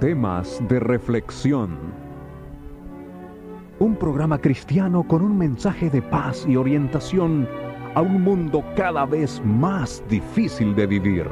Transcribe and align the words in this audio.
Temas 0.00 0.62
de 0.68 0.78
reflexión. 0.78 1.76
Un 3.80 3.96
programa 3.96 4.38
cristiano 4.38 5.02
con 5.02 5.22
un 5.22 5.36
mensaje 5.36 5.90
de 5.90 6.00
paz 6.00 6.46
y 6.46 6.54
orientación 6.54 7.48
a 7.96 8.02
un 8.02 8.22
mundo 8.22 8.62
cada 8.76 9.04
vez 9.06 9.42
más 9.44 10.04
difícil 10.08 10.76
de 10.76 10.86
vivir. 10.86 11.26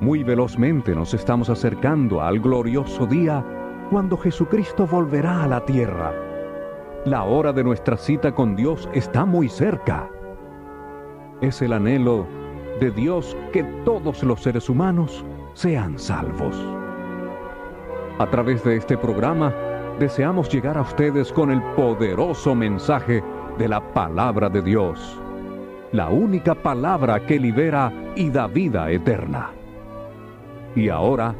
Muy 0.00 0.22
velozmente 0.22 0.94
nos 0.94 1.12
estamos 1.12 1.50
acercando 1.50 2.22
al 2.22 2.38
glorioso 2.38 3.04
día 3.04 3.44
cuando 3.90 4.16
Jesucristo 4.16 4.86
volverá 4.86 5.42
a 5.42 5.48
la 5.48 5.64
tierra. 5.64 6.14
La 7.04 7.24
hora 7.24 7.52
de 7.52 7.64
nuestra 7.64 7.96
cita 7.96 8.32
con 8.32 8.54
Dios 8.54 8.88
está 8.94 9.24
muy 9.24 9.48
cerca. 9.48 10.08
Es 11.40 11.62
el 11.62 11.72
anhelo 11.72 12.28
de 12.78 12.92
Dios 12.92 13.36
que 13.52 13.64
todos 13.84 14.22
los 14.22 14.40
seres 14.40 14.68
humanos 14.68 15.24
sean 15.54 15.98
salvos. 15.98 16.56
A 18.18 18.26
través 18.30 18.62
de 18.64 18.76
este 18.76 18.96
programa 18.96 19.54
deseamos 19.98 20.48
llegar 20.48 20.76
a 20.78 20.82
ustedes 20.82 21.32
con 21.32 21.50
el 21.50 21.62
poderoso 21.74 22.54
mensaje 22.54 23.22
de 23.58 23.68
la 23.68 23.80
palabra 23.92 24.48
de 24.48 24.62
Dios, 24.62 25.20
la 25.92 26.08
única 26.08 26.54
palabra 26.54 27.24
que 27.26 27.38
libera 27.38 27.92
y 28.16 28.30
da 28.30 28.46
vida 28.46 28.90
eterna. 28.90 29.50
Y 30.74 30.88
ahora, 30.88 31.34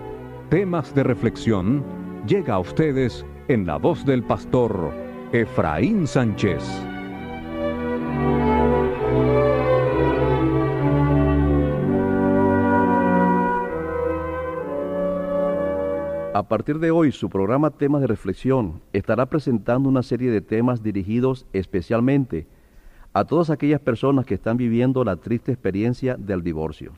temas 0.48 0.94
de 0.94 1.02
reflexión 1.04 1.84
llega 2.26 2.54
a 2.54 2.58
ustedes 2.58 3.24
en 3.48 3.66
la 3.66 3.76
voz 3.76 4.04
del 4.04 4.22
pastor 4.22 4.92
Efraín 5.32 6.06
Sánchez. 6.06 6.89
A 16.32 16.44
partir 16.44 16.78
de 16.78 16.92
hoy, 16.92 17.10
su 17.10 17.28
programa 17.28 17.70
Temas 17.70 18.02
de 18.02 18.06
Reflexión 18.06 18.80
estará 18.92 19.26
presentando 19.26 19.88
una 19.88 20.04
serie 20.04 20.30
de 20.30 20.40
temas 20.40 20.80
dirigidos 20.80 21.44
especialmente 21.52 22.46
a 23.12 23.24
todas 23.24 23.50
aquellas 23.50 23.80
personas 23.80 24.26
que 24.26 24.34
están 24.34 24.56
viviendo 24.56 25.02
la 25.02 25.16
triste 25.16 25.50
experiencia 25.50 26.16
del 26.16 26.44
divorcio. 26.44 26.92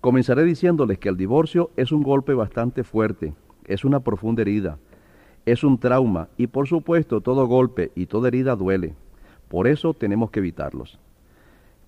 Comenzaré 0.00 0.44
diciéndoles 0.44 1.00
que 1.00 1.08
el 1.08 1.16
divorcio 1.16 1.70
es 1.76 1.90
un 1.90 2.04
golpe 2.04 2.32
bastante 2.32 2.84
fuerte, 2.84 3.34
es 3.64 3.84
una 3.84 3.98
profunda 3.98 4.42
herida, 4.42 4.78
es 5.44 5.64
un 5.64 5.78
trauma 5.78 6.28
y 6.36 6.46
por 6.46 6.68
supuesto 6.68 7.22
todo 7.22 7.48
golpe 7.48 7.90
y 7.96 8.06
toda 8.06 8.28
herida 8.28 8.54
duele. 8.54 8.94
Por 9.48 9.66
eso 9.66 9.94
tenemos 9.94 10.30
que 10.30 10.38
evitarlos. 10.38 11.00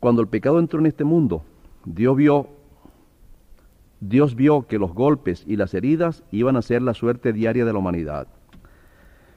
Cuando 0.00 0.20
el 0.20 0.26
pecado 0.26 0.58
entró 0.58 0.80
en 0.80 0.86
este 0.86 1.04
mundo, 1.04 1.44
Dios 1.84 2.16
vio 2.16 2.48
Dios 4.06 4.34
vio 4.36 4.66
que 4.66 4.78
los 4.78 4.92
golpes 4.92 5.44
y 5.47 5.56
las 5.56 5.72
heridas 5.72 6.24
iban 6.30 6.56
a 6.56 6.62
ser 6.62 6.83
la 6.83 6.92
suerte 6.92 7.33
diaria 7.33 7.64
de 7.64 7.72
la 7.72 7.78
humanidad. 7.78 8.28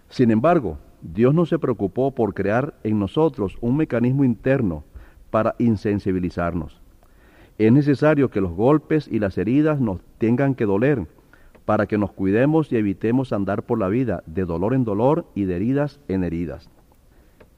Sin 0.10 0.30
embargo, 0.30 0.78
Dios 1.02 1.34
no 1.34 1.46
se 1.46 1.58
preocupó 1.58 2.14
por 2.14 2.34
crear 2.34 2.74
en 2.84 3.00
nosotros 3.00 3.58
un 3.62 3.78
mecanismo 3.78 4.26
interno 4.26 4.84
para 5.30 5.56
insensibilizarnos. 5.58 6.82
Es 7.58 7.72
necesario 7.72 8.30
que 8.30 8.42
los 8.42 8.52
golpes 8.52 9.08
y 9.10 9.20
las 9.20 9.38
heridas 9.38 9.80
nos 9.80 10.02
tengan 10.18 10.54
que 10.54 10.66
doler 10.66 11.08
para 11.64 11.86
que 11.86 11.98
nos 11.98 12.12
cuidemos 12.12 12.70
y 12.74 12.76
evitemos 12.76 13.32
andar 13.32 13.64
por 13.64 13.80
la 13.80 13.88
vida 13.88 14.22
de 14.26 14.44
dolor 14.44 14.74
en 14.74 14.84
dolor 14.84 15.28
y 15.34 15.46
de 15.46 15.56
heridas 15.56 16.02
en 16.10 16.26
heridas. 16.26 16.70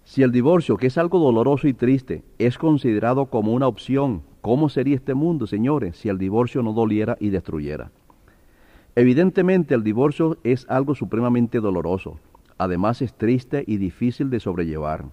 Si 0.04 0.22
el 0.22 0.32
divorcio, 0.32 0.78
que 0.78 0.88
es 0.88 0.98
algo 1.00 1.18
doloroso 1.18 1.68
y 1.68 1.74
triste, 1.74 2.24
es 2.38 2.60
considerado 2.60 3.26
como 3.28 3.54
una 3.54 3.68
opción 3.68 4.22
¿Cómo 4.42 4.70
sería 4.70 4.96
este 4.96 5.14
mundo, 5.14 5.48
señores, 5.48 5.98
si 5.98 6.08
el 6.08 6.18
divorcio 6.18 6.64
no 6.64 6.72
doliera 6.72 7.18
y 7.20 7.30
destruyera? 7.30 7.92
Evidentemente 8.96 9.76
el 9.76 9.84
divorcio 9.84 10.38
es 10.44 10.66
algo 10.70 10.96
supremamente 10.96 11.60
doloroso. 11.60 12.20
Además 12.58 13.02
es 13.02 13.14
triste 13.14 13.64
y 13.68 13.78
difícil 13.78 14.30
de 14.30 14.40
sobrellevar. 14.40 15.06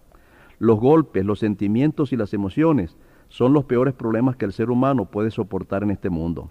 Los 0.59 0.79
golpes, 0.79 1.25
los 1.25 1.41
sentimientos 1.41 2.13
y 2.13 2.17
las 2.17 2.35
emociones 2.35 2.97
son 3.29 3.53
los 3.53 3.65
peores 3.65 3.95
problemas 3.95 4.37
que 4.37 4.45
el 4.45 4.53
ser 4.53 4.71
humano 4.71 5.07
puede 5.07 5.33
soportar 5.33 5.83
en 5.83 5.91
este 5.91 6.09
mundo. 6.09 6.51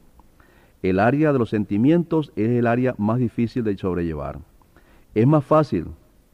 El 0.84 1.00
área 1.00 1.32
de 1.32 1.40
los 1.40 1.50
sentimientos 1.50 2.34
es 2.36 2.50
el 2.50 2.68
área 2.68 2.94
más 2.98 3.20
difícil 3.20 3.64
de 3.64 3.78
sobrellevar. 3.78 4.40
Es 5.14 5.26
más 5.26 5.46
fácil 5.46 5.88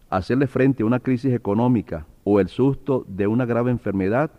hacerle 0.09 0.47
frente 0.47 0.81
a 0.81 0.87
una 0.87 0.99
crisis 0.99 1.33
económica 1.33 2.07
o 2.23 2.39
el 2.39 2.47
susto 2.49 3.05
de 3.07 3.27
una 3.27 3.45
grave 3.45 3.71
enfermedad 3.71 4.31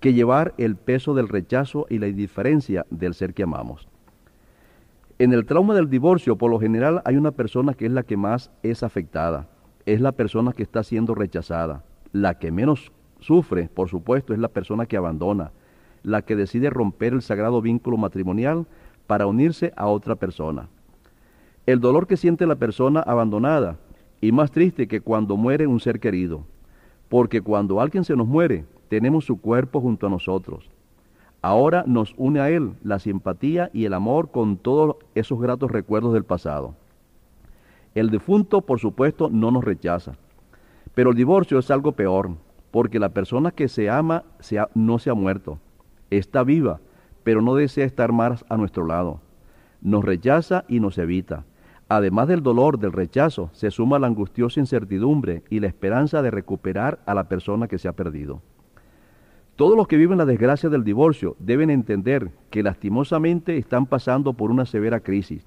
que 0.00 0.14
llevar 0.14 0.54
el 0.56 0.76
peso 0.76 1.14
del 1.14 1.28
rechazo 1.28 1.86
y 1.88 1.98
la 1.98 2.08
indiferencia 2.08 2.86
del 2.90 3.14
ser 3.14 3.34
que 3.34 3.42
amamos. 3.42 3.86
En 5.18 5.34
el 5.34 5.44
trauma 5.44 5.74
del 5.74 5.90
divorcio, 5.90 6.36
por 6.36 6.50
lo 6.50 6.58
general, 6.58 7.02
hay 7.04 7.16
una 7.16 7.32
persona 7.32 7.74
que 7.74 7.84
es 7.84 7.92
la 7.92 8.02
que 8.02 8.16
más 8.16 8.50
es 8.62 8.82
afectada, 8.82 9.48
es 9.84 10.00
la 10.00 10.12
persona 10.12 10.52
que 10.52 10.62
está 10.62 10.82
siendo 10.82 11.14
rechazada. 11.14 11.84
La 12.12 12.38
que 12.38 12.50
menos 12.50 12.90
sufre, 13.20 13.68
por 13.68 13.88
supuesto, 13.88 14.32
es 14.32 14.38
la 14.38 14.48
persona 14.48 14.86
que 14.86 14.96
abandona, 14.96 15.52
la 16.02 16.22
que 16.22 16.36
decide 16.36 16.70
romper 16.70 17.12
el 17.12 17.20
sagrado 17.20 17.60
vínculo 17.60 17.98
matrimonial 17.98 18.66
para 19.06 19.26
unirse 19.26 19.72
a 19.76 19.86
otra 19.86 20.16
persona. 20.16 20.68
El 21.66 21.80
dolor 21.80 22.06
que 22.06 22.16
siente 22.16 22.46
la 22.46 22.56
persona 22.56 23.00
abandonada, 23.00 23.76
y 24.22 24.32
más 24.32 24.50
triste 24.50 24.88
que 24.88 25.00
cuando 25.00 25.36
muere 25.36 25.66
un 25.66 25.80
ser 25.80 26.00
querido, 26.00 26.44
porque 27.08 27.42
cuando 27.42 27.80
alguien 27.80 28.04
se 28.04 28.16
nos 28.16 28.26
muere, 28.26 28.64
tenemos 28.90 29.24
su 29.24 29.40
cuerpo 29.40 29.80
junto 29.80 30.08
a 30.08 30.10
nosotros. 30.10 30.68
Ahora 31.42 31.84
nos 31.86 32.12
une 32.16 32.40
a 32.40 32.50
Él 32.50 32.72
la 32.82 32.98
simpatía 32.98 33.70
y 33.72 33.84
el 33.84 33.94
amor 33.94 34.32
con 34.32 34.56
todos 34.56 34.96
esos 35.14 35.40
gratos 35.40 35.70
recuerdos 35.70 36.12
del 36.12 36.24
pasado. 36.24 36.74
El 37.94 38.10
difunto, 38.10 38.62
por 38.62 38.80
supuesto, 38.80 39.30
no 39.30 39.52
nos 39.52 39.62
rechaza. 39.62 40.16
Pero 40.92 41.10
el 41.10 41.16
divorcio 41.16 41.60
es 41.60 41.70
algo 41.70 41.92
peor, 41.92 42.32
porque 42.72 42.98
la 42.98 43.10
persona 43.10 43.52
que 43.52 43.68
se 43.68 43.88
ama 43.88 44.24
no 44.74 44.98
se 44.98 45.10
ha 45.10 45.14
muerto. 45.14 45.60
Está 46.10 46.42
viva, 46.42 46.80
pero 47.22 47.42
no 47.42 47.54
desea 47.54 47.86
estar 47.86 48.10
más 48.10 48.44
a 48.48 48.56
nuestro 48.56 48.84
lado. 48.84 49.20
Nos 49.80 50.04
rechaza 50.04 50.64
y 50.66 50.80
nos 50.80 50.98
evita. 50.98 51.44
Además 51.88 52.26
del 52.26 52.42
dolor 52.42 52.80
del 52.80 52.92
rechazo, 52.92 53.50
se 53.52 53.70
suma 53.70 54.00
la 54.00 54.08
angustiosa 54.08 54.58
incertidumbre 54.58 55.44
y 55.48 55.60
la 55.60 55.68
esperanza 55.68 56.22
de 56.22 56.32
recuperar 56.32 56.98
a 57.06 57.14
la 57.14 57.28
persona 57.28 57.68
que 57.68 57.78
se 57.78 57.86
ha 57.86 57.92
perdido. 57.92 58.42
Todos 59.60 59.76
los 59.76 59.88
que 59.88 59.98
viven 59.98 60.16
la 60.16 60.24
desgracia 60.24 60.70
del 60.70 60.84
divorcio 60.84 61.36
deben 61.38 61.68
entender 61.68 62.30
que 62.48 62.62
lastimosamente 62.62 63.58
están 63.58 63.84
pasando 63.84 64.32
por 64.32 64.50
una 64.50 64.64
severa 64.64 65.00
crisis. 65.00 65.46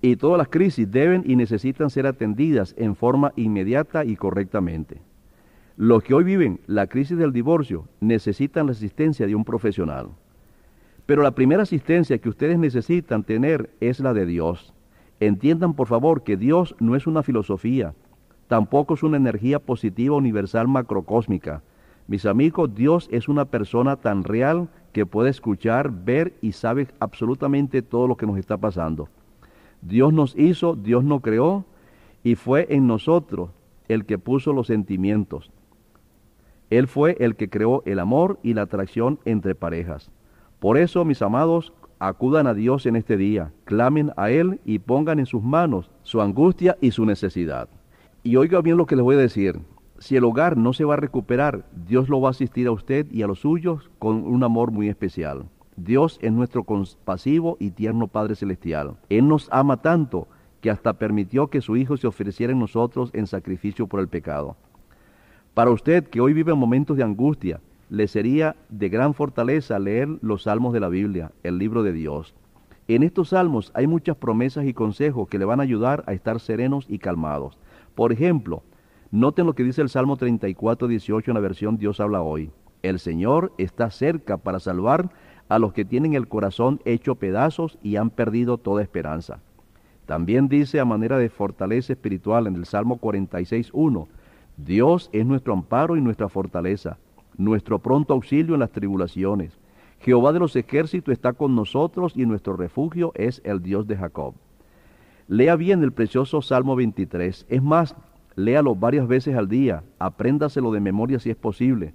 Y 0.00 0.16
todas 0.16 0.38
las 0.38 0.48
crisis 0.48 0.90
deben 0.90 1.22
y 1.26 1.36
necesitan 1.36 1.90
ser 1.90 2.06
atendidas 2.06 2.74
en 2.78 2.96
forma 2.96 3.34
inmediata 3.36 4.06
y 4.06 4.16
correctamente. 4.16 5.02
Los 5.76 6.02
que 6.02 6.14
hoy 6.14 6.24
viven 6.24 6.60
la 6.66 6.86
crisis 6.86 7.18
del 7.18 7.34
divorcio 7.34 7.86
necesitan 8.00 8.64
la 8.64 8.72
asistencia 8.72 9.26
de 9.26 9.34
un 9.34 9.44
profesional. 9.44 10.08
Pero 11.04 11.22
la 11.22 11.34
primera 11.34 11.64
asistencia 11.64 12.16
que 12.16 12.30
ustedes 12.30 12.58
necesitan 12.58 13.22
tener 13.22 13.68
es 13.80 14.00
la 14.00 14.14
de 14.14 14.24
Dios. 14.24 14.72
Entiendan 15.20 15.74
por 15.74 15.88
favor 15.88 16.22
que 16.22 16.38
Dios 16.38 16.74
no 16.78 16.96
es 16.96 17.06
una 17.06 17.22
filosofía, 17.22 17.92
tampoco 18.48 18.94
es 18.94 19.02
una 19.02 19.18
energía 19.18 19.58
positiva 19.58 20.16
universal 20.16 20.68
macrocósmica, 20.68 21.62
mis 22.10 22.26
amigos, 22.26 22.74
Dios 22.74 23.08
es 23.12 23.28
una 23.28 23.44
persona 23.44 23.94
tan 23.94 24.24
real 24.24 24.68
que 24.92 25.06
puede 25.06 25.30
escuchar, 25.30 25.92
ver 25.92 26.34
y 26.40 26.50
sabe 26.50 26.88
absolutamente 26.98 27.82
todo 27.82 28.08
lo 28.08 28.16
que 28.16 28.26
nos 28.26 28.36
está 28.36 28.56
pasando. 28.56 29.08
Dios 29.80 30.12
nos 30.12 30.36
hizo, 30.36 30.74
Dios 30.74 31.04
nos 31.04 31.20
creó 31.20 31.66
y 32.24 32.34
fue 32.34 32.66
en 32.70 32.88
nosotros 32.88 33.50
el 33.86 34.06
que 34.06 34.18
puso 34.18 34.52
los 34.52 34.66
sentimientos. 34.66 35.52
Él 36.68 36.88
fue 36.88 37.16
el 37.20 37.36
que 37.36 37.48
creó 37.48 37.84
el 37.86 38.00
amor 38.00 38.40
y 38.42 38.54
la 38.54 38.62
atracción 38.62 39.20
entre 39.24 39.54
parejas. 39.54 40.10
Por 40.58 40.78
eso, 40.78 41.04
mis 41.04 41.22
amados, 41.22 41.72
acudan 42.00 42.48
a 42.48 42.54
Dios 42.54 42.86
en 42.86 42.96
este 42.96 43.16
día, 43.16 43.52
clamen 43.66 44.10
a 44.16 44.32
Él 44.32 44.60
y 44.64 44.80
pongan 44.80 45.20
en 45.20 45.26
sus 45.26 45.44
manos 45.44 45.92
su 46.02 46.20
angustia 46.20 46.76
y 46.80 46.90
su 46.90 47.06
necesidad. 47.06 47.68
Y 48.24 48.34
oiga 48.34 48.60
bien 48.62 48.78
lo 48.78 48.86
que 48.86 48.96
les 48.96 49.04
voy 49.04 49.14
a 49.14 49.20
decir 49.20 49.60
si 50.00 50.16
el 50.16 50.24
hogar 50.24 50.56
no 50.56 50.72
se 50.72 50.84
va 50.84 50.94
a 50.94 50.96
recuperar, 50.96 51.66
Dios 51.86 52.08
lo 52.08 52.22
va 52.22 52.28
a 52.28 52.30
asistir 52.30 52.66
a 52.66 52.72
usted 52.72 53.06
y 53.12 53.20
a 53.22 53.26
los 53.26 53.40
suyos 53.40 53.90
con 53.98 54.24
un 54.24 54.42
amor 54.42 54.70
muy 54.70 54.88
especial. 54.88 55.44
Dios 55.76 56.18
es 56.22 56.32
nuestro 56.32 56.64
compasivo 56.64 57.58
y 57.60 57.70
tierno 57.70 58.08
Padre 58.08 58.34
Celestial. 58.34 58.96
Él 59.10 59.28
nos 59.28 59.48
ama 59.52 59.76
tanto 59.76 60.26
que 60.62 60.70
hasta 60.70 60.94
permitió 60.94 61.48
que 61.48 61.60
su 61.60 61.76
Hijo 61.76 61.98
se 61.98 62.06
ofreciera 62.06 62.52
en 62.52 62.58
nosotros 62.58 63.10
en 63.12 63.26
sacrificio 63.26 63.86
por 63.86 64.00
el 64.00 64.08
pecado. 64.08 64.56
Para 65.52 65.70
usted 65.70 66.08
que 66.08 66.22
hoy 66.22 66.32
vive 66.32 66.54
momentos 66.54 66.96
de 66.96 67.02
angustia, 67.02 67.60
le 67.90 68.08
sería 68.08 68.56
de 68.70 68.88
gran 68.88 69.12
fortaleza 69.12 69.78
leer 69.78 70.08
los 70.22 70.44
salmos 70.44 70.72
de 70.72 70.80
la 70.80 70.88
Biblia, 70.88 71.32
el 71.42 71.58
libro 71.58 71.82
de 71.82 71.92
Dios. 71.92 72.34
En 72.88 73.02
estos 73.02 73.30
salmos 73.30 73.70
hay 73.74 73.86
muchas 73.86 74.16
promesas 74.16 74.64
y 74.64 74.72
consejos 74.72 75.28
que 75.28 75.38
le 75.38 75.44
van 75.44 75.60
a 75.60 75.64
ayudar 75.64 76.04
a 76.06 76.14
estar 76.14 76.40
serenos 76.40 76.86
y 76.88 76.98
calmados. 76.98 77.58
Por 77.94 78.12
ejemplo, 78.12 78.62
Noten 79.12 79.46
lo 79.46 79.54
que 79.54 79.64
dice 79.64 79.82
el 79.82 79.88
Salmo 79.88 80.16
34, 80.16 80.86
18 80.86 81.30
en 81.32 81.34
la 81.34 81.40
versión 81.40 81.76
Dios 81.76 81.98
habla 81.98 82.22
hoy. 82.22 82.52
El 82.82 83.00
Señor 83.00 83.52
está 83.58 83.90
cerca 83.90 84.36
para 84.36 84.60
salvar 84.60 85.10
a 85.48 85.58
los 85.58 85.72
que 85.72 85.84
tienen 85.84 86.14
el 86.14 86.28
corazón 86.28 86.80
hecho 86.84 87.16
pedazos 87.16 87.76
y 87.82 87.96
han 87.96 88.10
perdido 88.10 88.56
toda 88.56 88.82
esperanza. 88.82 89.40
También 90.06 90.48
dice 90.48 90.78
a 90.78 90.84
manera 90.84 91.18
de 91.18 91.28
fortaleza 91.28 91.92
espiritual 91.92 92.46
en 92.46 92.54
el 92.54 92.66
Salmo 92.66 93.00
46.1, 93.00 94.06
Dios 94.56 95.10
es 95.12 95.26
nuestro 95.26 95.54
amparo 95.54 95.96
y 95.96 96.00
nuestra 96.00 96.28
fortaleza, 96.28 96.98
nuestro 97.36 97.80
pronto 97.80 98.14
auxilio 98.14 98.54
en 98.54 98.60
las 98.60 98.70
tribulaciones. 98.70 99.58
Jehová 99.98 100.32
de 100.32 100.38
los 100.38 100.54
ejércitos 100.54 101.12
está 101.12 101.32
con 101.32 101.56
nosotros 101.56 102.12
y 102.14 102.26
nuestro 102.26 102.56
refugio 102.56 103.10
es 103.16 103.42
el 103.44 103.60
Dios 103.60 103.88
de 103.88 103.96
Jacob. 103.96 104.34
Lea 105.26 105.56
bien 105.56 105.82
el 105.82 105.92
precioso 105.92 106.42
Salmo 106.42 106.74
23. 106.76 107.46
Es 107.48 107.62
más, 107.62 107.94
léalo 108.36 108.74
varias 108.74 109.06
veces 109.06 109.36
al 109.36 109.48
día, 109.48 109.82
apréndaselo 109.98 110.72
de 110.72 110.80
memoria 110.80 111.18
si 111.18 111.30
es 111.30 111.36
posible. 111.36 111.94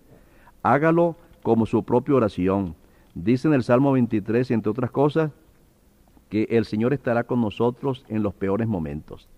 Hágalo 0.63 1.15
como 1.43 1.65
su 1.65 1.83
propia 1.83 2.15
oración. 2.15 2.75
Dice 3.13 3.47
en 3.47 3.53
el 3.53 3.63
Salmo 3.63 3.91
23, 3.91 4.51
entre 4.51 4.71
otras 4.71 4.91
cosas, 4.91 5.31
que 6.29 6.47
el 6.49 6.65
Señor 6.65 6.93
estará 6.93 7.23
con 7.23 7.41
nosotros 7.41 8.05
en 8.09 8.23
los 8.23 8.33
peores 8.33 8.67
momentos. 8.67 9.29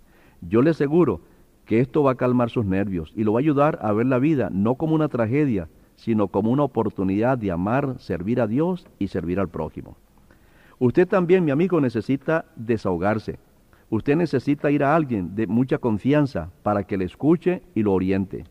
Yo 0.42 0.62
le 0.62 0.72
aseguro 0.72 1.22
que 1.66 1.82
esto 1.82 2.02
va 2.02 2.12
a 2.12 2.16
calmar 2.16 2.50
sus 2.50 2.66
nervios 2.66 3.12
y 3.16 3.24
lo 3.24 3.34
va 3.34 3.40
a 3.40 3.42
ayudar 3.42 3.78
a 3.82 3.92
ver 3.92 4.06
la 4.06 4.20
vida 4.20 4.50
no 4.52 4.76
como 4.76 4.96
una 4.96 5.10
tragedia, 5.10 5.68
sino 5.96 6.30
como 6.30 6.52
una 6.52 6.64
oportunidad 6.64 7.38
de 7.38 7.52
amar, 7.52 7.96
servir 8.00 8.40
a 8.40 8.48
Dios 8.48 8.88
y 9.00 9.08
servir 9.08 9.40
al 9.40 9.50
prójimo. 9.50 9.98
Usted 10.80 11.08
también, 11.08 11.44
mi 11.44 11.52
amigo, 11.52 11.82
necesita 11.82 12.46
desahogarse. 12.56 13.40
Usted 13.90 14.18
necesita 14.18 14.70
ir 14.70 14.84
a 14.84 14.96
alguien 14.96 15.34
de 15.34 15.48
mucha 15.48 15.78
confianza 15.78 16.52
para 16.62 16.84
que 16.84 16.98
le 16.98 17.06
escuche 17.06 17.62
y 17.74 17.84
lo 17.84 17.94
oriente. 17.94 18.44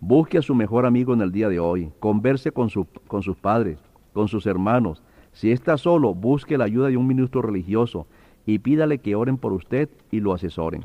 Busque 0.00 0.38
a 0.38 0.42
su 0.42 0.54
mejor 0.54 0.86
amigo 0.86 1.12
en 1.12 1.22
el 1.22 1.32
día 1.32 1.48
de 1.48 1.58
hoy, 1.58 1.90
converse 1.98 2.52
con, 2.52 2.70
con 3.08 3.22
sus 3.22 3.36
padres, 3.36 3.78
con 4.12 4.28
sus 4.28 4.46
hermanos. 4.46 5.02
Si 5.32 5.50
está 5.50 5.76
solo, 5.76 6.14
busque 6.14 6.56
la 6.56 6.64
ayuda 6.64 6.88
de 6.88 6.96
un 6.96 7.06
ministro 7.06 7.42
religioso 7.42 8.06
y 8.46 8.60
pídale 8.60 8.98
que 8.98 9.16
oren 9.16 9.38
por 9.38 9.52
usted 9.52 9.88
y 10.12 10.20
lo 10.20 10.32
asesoren. 10.32 10.84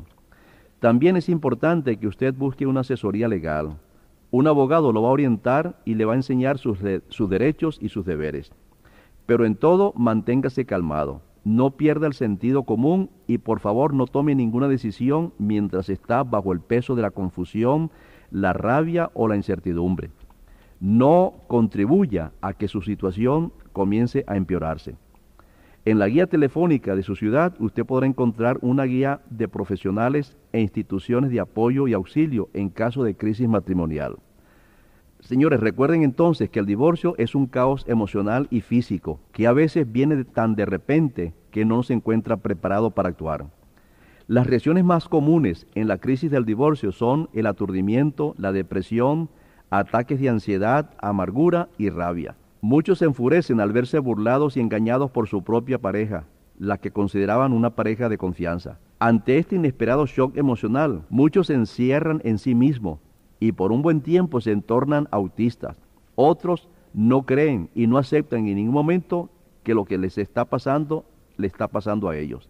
También 0.80 1.16
es 1.16 1.28
importante 1.28 1.96
que 1.96 2.08
usted 2.08 2.34
busque 2.34 2.66
una 2.66 2.80
asesoría 2.80 3.28
legal. 3.28 3.76
Un 4.32 4.48
abogado 4.48 4.92
lo 4.92 5.02
va 5.02 5.08
a 5.08 5.12
orientar 5.12 5.80
y 5.84 5.94
le 5.94 6.04
va 6.04 6.14
a 6.14 6.16
enseñar 6.16 6.58
sus, 6.58 6.78
sus 7.08 7.30
derechos 7.30 7.78
y 7.80 7.88
sus 7.88 8.04
deberes. 8.04 8.50
Pero 9.26 9.46
en 9.46 9.54
todo, 9.54 9.92
manténgase 9.96 10.66
calmado. 10.66 11.22
No 11.46 11.76
pierda 11.76 12.08
el 12.08 12.12
sentido 12.12 12.64
común 12.64 13.08
y 13.28 13.38
por 13.38 13.60
favor 13.60 13.94
no 13.94 14.06
tome 14.06 14.34
ninguna 14.34 14.66
decisión 14.66 15.32
mientras 15.38 15.88
está 15.88 16.24
bajo 16.24 16.52
el 16.52 16.58
peso 16.58 16.96
de 16.96 17.02
la 17.02 17.12
confusión, 17.12 17.92
la 18.32 18.52
rabia 18.52 19.12
o 19.14 19.28
la 19.28 19.36
incertidumbre. 19.36 20.10
No 20.80 21.34
contribuya 21.46 22.32
a 22.40 22.52
que 22.52 22.66
su 22.66 22.82
situación 22.82 23.52
comience 23.72 24.24
a 24.26 24.36
empeorarse. 24.36 24.96
En 25.84 26.00
la 26.00 26.08
guía 26.08 26.26
telefónica 26.26 26.96
de 26.96 27.04
su 27.04 27.14
ciudad 27.14 27.54
usted 27.60 27.86
podrá 27.86 28.08
encontrar 28.08 28.58
una 28.60 28.82
guía 28.82 29.20
de 29.30 29.46
profesionales 29.46 30.36
e 30.52 30.60
instituciones 30.60 31.30
de 31.30 31.38
apoyo 31.38 31.86
y 31.86 31.92
auxilio 31.92 32.48
en 32.54 32.70
caso 32.70 33.04
de 33.04 33.14
crisis 33.14 33.48
matrimonial. 33.48 34.16
Señores, 35.20 35.60
recuerden 35.60 36.02
entonces 36.02 36.50
que 36.50 36.60
el 36.60 36.66
divorcio 36.66 37.14
es 37.18 37.34
un 37.34 37.46
caos 37.46 37.84
emocional 37.88 38.46
y 38.50 38.60
físico 38.60 39.18
que 39.32 39.46
a 39.46 39.52
veces 39.52 39.90
viene 39.90 40.24
tan 40.24 40.54
de 40.54 40.66
repente 40.66 41.34
que 41.50 41.64
no 41.64 41.82
se 41.82 41.94
encuentra 41.94 42.36
preparado 42.36 42.90
para 42.90 43.08
actuar. 43.08 43.46
Las 44.28 44.46
reacciones 44.46 44.84
más 44.84 45.08
comunes 45.08 45.66
en 45.74 45.88
la 45.88 45.98
crisis 45.98 46.30
del 46.30 46.44
divorcio 46.44 46.92
son 46.92 47.28
el 47.32 47.46
aturdimiento, 47.46 48.34
la 48.38 48.52
depresión, 48.52 49.28
ataques 49.70 50.20
de 50.20 50.28
ansiedad, 50.28 50.90
amargura 51.00 51.68
y 51.78 51.90
rabia. 51.90 52.36
Muchos 52.60 52.98
se 52.98 53.04
enfurecen 53.04 53.60
al 53.60 53.72
verse 53.72 53.98
burlados 53.98 54.56
y 54.56 54.60
engañados 54.60 55.10
por 55.10 55.28
su 55.28 55.42
propia 55.42 55.78
pareja, 55.78 56.24
la 56.58 56.78
que 56.78 56.90
consideraban 56.90 57.52
una 57.52 57.70
pareja 57.70 58.08
de 58.08 58.18
confianza. 58.18 58.78
Ante 58.98 59.38
este 59.38 59.56
inesperado 59.56 60.06
shock 60.06 60.36
emocional, 60.36 61.02
muchos 61.08 61.48
se 61.48 61.54
encierran 61.54 62.20
en 62.24 62.38
sí 62.38 62.54
mismos 62.54 62.98
y 63.40 63.52
por 63.52 63.72
un 63.72 63.82
buen 63.82 64.00
tiempo 64.00 64.40
se 64.40 64.52
entornan 64.52 65.08
autistas. 65.10 65.76
Otros 66.14 66.68
no 66.94 67.22
creen 67.22 67.68
y 67.74 67.86
no 67.86 67.98
aceptan 67.98 68.46
en 68.48 68.56
ningún 68.56 68.74
momento 68.74 69.28
que 69.62 69.74
lo 69.74 69.84
que 69.84 69.98
les 69.98 70.18
está 70.18 70.44
pasando 70.44 71.04
le 71.36 71.46
está 71.46 71.68
pasando 71.68 72.08
a 72.08 72.16
ellos. 72.16 72.48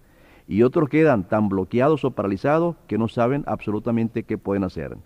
Y 0.49 0.63
otros 0.63 0.89
quedan 0.89 1.25
tan 1.25 1.49
bloqueados 1.49 2.05
o 2.05 2.13
paralizados 2.13 2.77
que 2.87 2.99
no 2.99 3.09
saben 3.09 3.43
absolutamente 3.47 4.23
qué 4.23 4.39
pueden 4.39 4.63
hacer. 4.63 4.97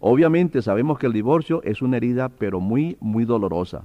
Obviamente 0.00 0.60
sabemos 0.60 0.98
que 0.98 1.06
el 1.06 1.12
divorcio 1.12 1.62
es 1.62 1.82
una 1.82 1.96
herida 1.96 2.28
pero 2.28 2.58
muy, 2.58 2.96
muy 3.00 3.24
dolorosa. 3.24 3.84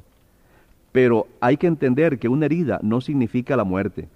Pero 0.91 1.27
hay 1.39 1.57
que 1.57 1.67
entender 1.67 2.19
que 2.19 2.27
una 2.27 2.47
herida 2.47 2.79
no 2.81 2.99
significa 2.99 3.55
la 3.55 3.63
muerte. 3.63 4.09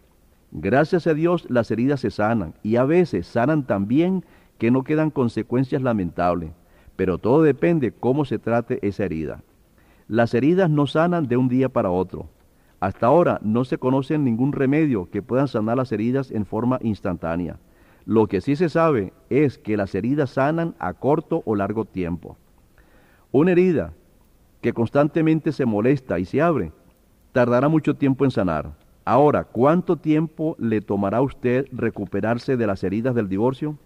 Gracias 0.51 1.07
a 1.07 1.13
Dios 1.13 1.45
las 1.49 1.69
heridas 1.71 1.99
se 1.99 2.11
sanan 2.11 2.53
y 2.63 2.77
a 2.77 2.85
veces 2.85 3.27
sanan 3.27 3.63
tan 3.63 3.87
bien 3.87 4.25
que 4.57 4.71
no 4.71 4.83
quedan 4.83 5.11
consecuencias 5.11 5.81
lamentables. 5.81 6.51
Pero 6.95 7.17
todo 7.17 7.41
depende 7.41 7.91
cómo 7.91 8.25
se 8.25 8.39
trate 8.39 8.79
esa 8.87 9.05
herida. 9.05 9.43
Las 10.07 10.33
heridas 10.33 10.69
no 10.69 10.87
sanan 10.87 11.27
de 11.27 11.37
un 11.37 11.49
día 11.49 11.69
para 11.69 11.89
otro. 11.89 12.29
Hasta 12.79 13.07
ahora 13.07 13.39
no 13.41 13.65
se 13.65 13.77
conoce 13.77 14.17
ningún 14.17 14.51
remedio 14.51 15.09
que 15.09 15.21
pueda 15.21 15.47
sanar 15.47 15.77
las 15.77 15.91
heridas 15.91 16.31
en 16.31 16.45
forma 16.45 16.79
instantánea. 16.81 17.57
Lo 18.05 18.27
que 18.27 18.41
sí 18.41 18.55
se 18.55 18.69
sabe 18.69 19.13
es 19.29 19.57
que 19.57 19.77
las 19.77 19.95
heridas 19.95 20.29
sanan 20.29 20.75
a 20.77 20.93
corto 20.93 21.41
o 21.45 21.55
largo 21.55 21.85
tiempo. 21.85 22.37
Una 23.31 23.51
herida 23.51 23.93
que 24.61 24.73
constantemente 24.73 25.51
se 25.51 25.65
molesta 25.65 26.19
y 26.19 26.25
se 26.25 26.41
abre, 26.41 26.71
tardará 27.31 27.67
mucho 27.67 27.95
tiempo 27.95 28.23
en 28.23 28.31
sanar. 28.31 28.73
Ahora, 29.03 29.43
¿cuánto 29.43 29.97
tiempo 29.97 30.55
le 30.59 30.81
tomará 30.81 31.17
a 31.17 31.21
usted 31.21 31.67
recuperarse 31.71 32.57
de 32.57 32.67
las 32.67 32.83
heridas 32.83 33.13
del 33.15 33.27
divorcio? 33.27 33.77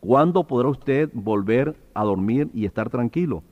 ¿Cuándo 0.00 0.44
podrá 0.44 0.68
usted 0.68 1.10
volver 1.12 1.76
a 1.94 2.04
dormir 2.04 2.48
y 2.54 2.64
estar 2.64 2.90
tranquilo? 2.90 3.42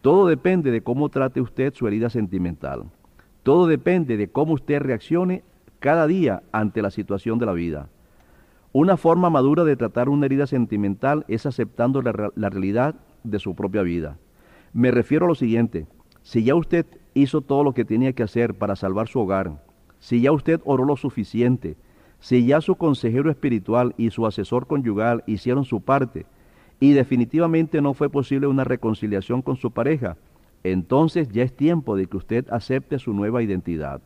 Todo 0.00 0.26
depende 0.26 0.70
de 0.70 0.82
cómo 0.82 1.08
trate 1.08 1.40
usted 1.40 1.74
su 1.74 1.86
herida 1.86 2.10
sentimental. 2.10 2.84
Todo 3.42 3.66
depende 3.66 4.16
de 4.16 4.28
cómo 4.28 4.54
usted 4.54 4.80
reaccione 4.80 5.42
cada 5.78 6.06
día 6.06 6.42
ante 6.52 6.82
la 6.82 6.90
situación 6.90 7.38
de 7.38 7.46
la 7.46 7.52
vida. 7.52 7.88
Una 8.72 8.96
forma 8.96 9.30
madura 9.30 9.64
de 9.64 9.76
tratar 9.76 10.08
una 10.08 10.26
herida 10.26 10.46
sentimental 10.46 11.24
es 11.28 11.46
aceptando 11.46 12.02
la, 12.02 12.12
realidad 12.12 12.96
de 13.24 13.38
su 13.38 13.54
propia 13.54 13.82
vida. 13.82 14.18
Me 14.72 14.90
refiero 14.90 15.24
a 15.24 15.28
lo 15.28 15.34
siguiente, 15.34 15.86
si 16.22 16.44
ya 16.44 16.54
usted 16.54 16.86
hizo 17.14 17.40
todo 17.40 17.64
lo 17.64 17.72
que 17.72 17.84
tenía 17.84 18.12
que 18.12 18.22
hacer 18.22 18.54
para 18.54 18.76
salvar 18.76 19.08
su 19.08 19.20
hogar, 19.20 19.62
si 19.98 20.20
ya 20.20 20.32
usted 20.32 20.60
oró 20.64 20.84
lo 20.84 20.96
suficiente, 20.96 21.76
si 22.20 22.46
ya 22.46 22.60
su 22.60 22.76
consejero 22.76 23.30
espiritual 23.30 23.94
y 23.96 24.10
su 24.10 24.26
asesor 24.26 24.66
conyugal 24.66 25.22
hicieron 25.26 25.64
su 25.64 25.80
parte 25.80 26.26
y 26.80 26.92
definitivamente 26.92 27.80
no 27.80 27.94
fue 27.94 28.10
posible 28.10 28.46
una 28.46 28.64
reconciliación 28.64 29.42
con 29.42 29.56
su 29.56 29.70
pareja, 29.70 30.16
entonces 30.64 31.28
ya 31.28 31.42
es 31.42 31.54
tiempo 31.54 31.96
de 31.96 32.06
que 32.06 32.16
usted 32.16 32.46
acepte 32.50 32.98
su 32.98 33.12
nueva 33.12 33.42
identidad. 33.42 34.00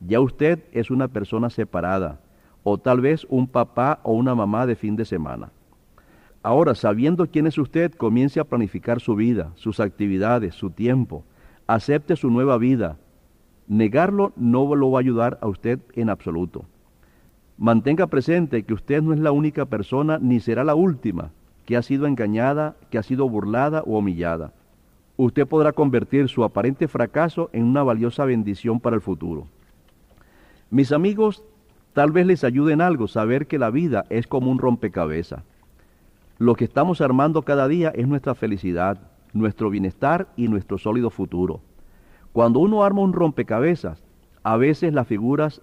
Ya 0.00 0.20
usted 0.20 0.60
es 0.72 0.90
una 0.90 1.08
persona 1.08 1.50
separada 1.50 2.20
o 2.62 2.78
tal 2.78 3.00
vez 3.00 3.26
un 3.28 3.46
papá 3.46 4.00
o 4.02 4.12
una 4.12 4.34
mamá 4.34 4.66
de 4.66 4.76
fin 4.76 4.96
de 4.96 5.04
semana. 5.04 5.50
Ahora, 6.42 6.74
sabiendo 6.74 7.26
quién 7.26 7.46
es 7.46 7.56
usted, 7.56 7.92
comience 7.92 8.38
a 8.38 8.44
planificar 8.44 9.00
su 9.00 9.14
vida, 9.16 9.52
sus 9.54 9.80
actividades, 9.80 10.54
su 10.54 10.70
tiempo. 10.70 11.24
Acepte 11.66 12.16
su 12.16 12.30
nueva 12.30 12.58
vida. 12.58 12.98
Negarlo 13.66 14.34
no 14.36 14.74
lo 14.74 14.90
va 14.90 14.98
a 14.98 15.00
ayudar 15.00 15.38
a 15.40 15.48
usted 15.48 15.80
en 15.94 16.10
absoluto. 16.10 16.66
Mantenga 17.56 18.08
presente 18.08 18.64
que 18.64 18.74
usted 18.74 19.00
no 19.00 19.12
es 19.12 19.20
la 19.20 19.30
única 19.30 19.64
persona 19.66 20.18
ni 20.20 20.40
será 20.40 20.64
la 20.64 20.74
última 20.74 21.30
que 21.66 21.76
ha 21.76 21.82
sido 21.82 22.06
engañada, 22.06 22.76
que 22.90 22.98
ha 22.98 23.02
sido 23.02 23.28
burlada 23.28 23.82
o 23.86 23.98
humillada. 23.98 24.52
Usted 25.16 25.46
podrá 25.46 25.72
convertir 25.72 26.28
su 26.28 26.44
aparente 26.44 26.88
fracaso 26.88 27.48
en 27.52 27.64
una 27.64 27.82
valiosa 27.82 28.24
bendición 28.24 28.80
para 28.80 28.96
el 28.96 29.02
futuro. 29.02 29.46
Mis 30.70 30.92
amigos, 30.92 31.44
tal 31.92 32.10
vez 32.10 32.26
les 32.26 32.42
ayude 32.42 32.72
en 32.72 32.80
algo 32.80 33.06
saber 33.06 33.46
que 33.46 33.58
la 33.58 33.70
vida 33.70 34.04
es 34.10 34.26
como 34.26 34.50
un 34.50 34.58
rompecabezas. 34.58 35.42
Lo 36.38 36.56
que 36.56 36.64
estamos 36.64 37.00
armando 37.00 37.42
cada 37.42 37.68
día 37.68 37.92
es 37.94 38.08
nuestra 38.08 38.34
felicidad, 38.34 38.98
nuestro 39.32 39.70
bienestar 39.70 40.26
y 40.36 40.48
nuestro 40.48 40.78
sólido 40.78 41.10
futuro. 41.10 41.60
Cuando 42.32 42.58
uno 42.58 42.82
arma 42.82 43.02
un 43.02 43.12
rompecabezas, 43.12 44.02
a 44.42 44.56
veces 44.56 44.92
las 44.92 45.06
figuras 45.06 45.62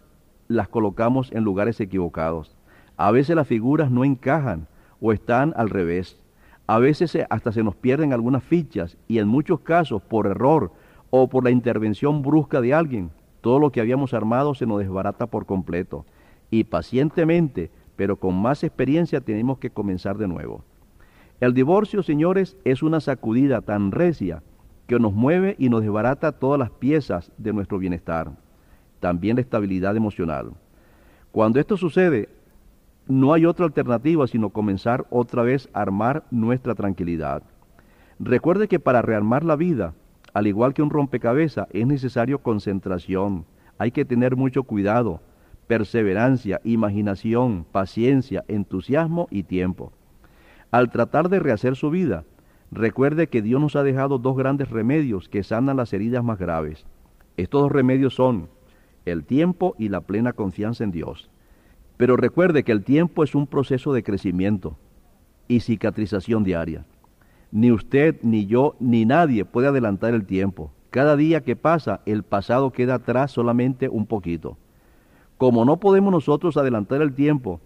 las 0.56 0.68
colocamos 0.68 1.32
en 1.32 1.44
lugares 1.44 1.80
equivocados. 1.80 2.56
A 2.98 3.12
veces 3.12 3.36
las 3.36 3.48
figuras 3.48 3.92
no 3.92 4.04
encajan 4.04 4.68
o 5.00 5.12
están 5.12 5.54
al 5.56 5.70
revés. 5.70 6.20
A 6.68 6.80
veces 6.80 7.18
hasta 7.30 7.52
se 7.52 7.64
nos 7.64 7.76
pierden 7.76 8.14
algunas 8.14 8.44
fichas 8.44 8.98
y 9.08 9.20
en 9.20 9.28
muchos 9.28 9.62
casos 9.62 10.02
por 10.02 10.28
error 10.28 10.72
o 11.10 11.28
por 11.28 11.44
la 11.44 11.52
intervención 11.52 12.22
brusca 12.22 12.62
de 12.62 12.74
alguien, 12.74 13.12
todo 13.42 13.60
lo 13.60 13.72
que 13.72 13.82
habíamos 13.82 14.14
armado 14.14 14.54
se 14.54 14.66
nos 14.66 14.80
desbarata 14.80 15.28
por 15.28 15.46
completo. 15.46 16.06
Y 16.50 16.66
pacientemente 16.66 17.72
pero 18.02 18.16
con 18.16 18.34
más 18.34 18.64
experiencia 18.64 19.22
tenemos 19.22 19.60
que 19.60 19.70
comenzar 19.70 20.18
de 20.18 20.28
nuevo. 20.28 20.64
El 21.40 21.54
divorcio, 21.54 22.02
señores, 22.02 22.58
es 22.64 22.82
una 22.82 23.00
sacudida 23.00 23.62
tan 23.62 23.92
recia 23.92 24.42
que 24.88 24.98
nos 24.98 25.14
mueve 25.14 25.56
y 25.60 25.70
nos 25.70 25.82
desbarata 25.82 26.32
todas 26.32 26.58
las 26.58 26.72
piezas 26.72 27.32
de 27.38 27.54
nuestro 27.54 27.78
bienestar. 27.78 28.32
También 29.02 29.36
la 29.36 29.42
estabilidad 29.42 29.98
emocional. 29.98 30.52
Cuando 31.34 31.60
esto 31.60 31.76
sucede, 31.76 32.30
no 33.08 33.34
hay 33.34 33.46
otra 33.46 33.66
alternativa 33.66 34.26
sino 34.28 34.52
comenzar 34.52 35.06
otra 35.10 35.44
vez 35.44 35.68
a 35.74 35.82
armar 35.82 36.24
nuestra 36.32 36.76
tranquilidad. 36.76 37.44
Recuerde 38.20 38.70
que 38.70 38.80
para 38.80 39.02
rearmar 39.02 39.44
la 39.44 39.58
vida, 39.58 39.94
al 40.34 40.48
igual 40.48 40.74
que 40.74 40.84
un 40.84 40.92
rompecabezas, 40.92 41.68
es 41.72 41.86
necesario 41.86 42.40
concentración. 42.40 43.46
Hay 43.78 43.92
que 43.92 44.06
tener 44.06 44.36
mucho 44.36 44.64
cuidado, 44.64 45.20
perseverancia, 45.68 46.62
imaginación, 46.64 47.66
paciencia, 47.72 48.46
entusiasmo 48.48 49.28
y 49.32 49.44
tiempo. 49.44 49.92
Al 50.70 50.92
tratar 50.92 51.30
de 51.30 51.40
rehacer 51.40 51.76
su 51.76 51.90
vida, 51.90 52.24
recuerde 52.72 53.28
que 53.28 53.42
Dios 53.42 53.60
nos 53.60 53.76
ha 53.76 53.84
dejado 53.84 54.20
dos 54.20 54.38
grandes 54.38 54.70
remedios 54.70 55.28
que 55.28 55.44
sanan 55.44 55.78
las 55.78 55.92
heridas 55.92 56.24
más 56.24 56.38
graves. 56.38 56.86
Estos 57.36 57.64
dos 57.64 57.72
remedios 57.72 58.14
son 58.14 58.50
el 59.06 59.24
tiempo 59.24 59.76
y 59.78 59.90
la 59.90 60.02
plena 60.02 60.34
confianza 60.34 60.84
en 60.84 60.92
Dios. 60.92 61.30
Pero 61.98 62.18
recuerde 62.18 62.64
que 62.64 62.72
el 62.72 62.84
tiempo 62.84 63.24
es 63.24 63.36
un 63.36 63.48
proceso 63.48 63.94
de 63.94 64.04
crecimiento 64.04 64.78
y 65.48 65.60
cicatrización 65.60 66.44
diaria. 66.44 66.86
Ni 67.52 67.72
usted, 67.72 68.18
ni 68.22 68.46
yo, 68.46 68.76
ni 68.80 69.06
nadie 69.06 69.46
puede 69.46 69.68
adelantar 69.68 70.14
el 70.14 70.26
tiempo. 70.26 70.72
Cada 70.90 71.16
día 71.16 71.42
que 71.42 71.56
pasa, 71.56 72.02
el 72.06 72.24
pasado 72.24 72.72
queda 72.72 72.96
atrás 72.96 73.32
solamente 73.32 73.90
un 73.90 74.06
poquito. 74.06 74.58
Como 75.38 75.66
no 75.66 75.78
podemos 75.78 76.12
nosotros 76.12 76.58
adelantar 76.58 77.02
el 77.02 77.14
tiempo 77.14 77.60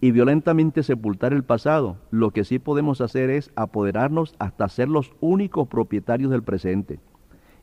y 0.00 0.10
violentamente 0.10 0.82
sepultar 0.82 1.32
el 1.32 1.42
pasado, 1.42 1.96
lo 2.10 2.30
que 2.30 2.44
sí 2.44 2.58
podemos 2.58 3.00
hacer 3.00 3.30
es 3.30 3.50
apoderarnos 3.56 4.34
hasta 4.38 4.68
ser 4.68 4.88
los 4.88 5.12
únicos 5.20 5.68
propietarios 5.68 6.30
del 6.30 6.42
presente. 6.42 7.00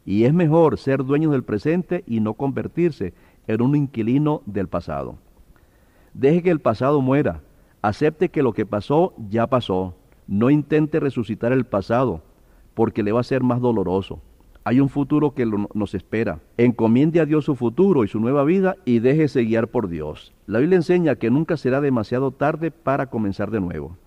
Y 0.06 0.24
es 0.24 0.34
mejor 0.34 0.78
ser 0.78 1.04
dueños 1.04 1.32
del 1.32 1.44
presente 1.44 2.04
y 2.08 2.20
no 2.20 2.34
convertirse 2.34 3.14
en 3.48 3.62
un 3.62 3.76
inquilino 3.76 4.42
del 4.46 4.68
pasado. 4.68 5.16
Deje 6.14 6.44
que 6.44 6.52
el 6.52 6.60
pasado 6.60 7.02
muera. 7.02 7.42
Acepte 7.82 8.30
que 8.30 8.44
lo 8.44 8.54
que 8.54 8.66
pasó 8.66 9.14
ya 9.30 9.48
pasó. 9.48 9.96
No 10.28 10.50
intente 10.50 11.00
resucitar 11.00 11.52
el 11.52 11.66
pasado, 11.66 12.22
porque 12.74 13.04
le 13.04 13.12
va 13.12 13.22
a 13.22 13.24
ser 13.24 13.44
más 13.44 13.60
doloroso. 13.60 14.22
Hay 14.64 14.80
un 14.80 14.90
futuro 14.90 15.34
que 15.34 15.46
nos 15.74 15.96
espera. 15.96 16.40
Encomiende 16.58 17.20
a 17.20 17.26
Dios 17.26 17.46
su 17.46 17.56
futuro 17.56 18.04
y 18.04 18.08
su 18.08 18.20
nueva 18.20 18.44
vida 18.44 18.76
y 18.86 19.00
déjese 19.00 19.44
guiar 19.44 19.70
por 19.70 19.88
Dios. 19.88 20.34
La 20.46 20.60
Biblia 20.60 20.76
enseña 20.76 21.16
que 21.16 21.32
nunca 21.32 21.58
será 21.58 21.82
demasiado 21.82 22.32
tarde 22.32 22.70
para 22.70 23.08
comenzar 23.08 23.50
de 23.50 23.60
nuevo. 23.60 23.98